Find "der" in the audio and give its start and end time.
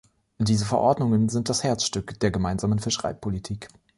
2.21-2.31